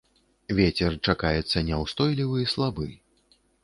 [0.59, 2.93] Вецер чакаецца няўстойлівы слабы.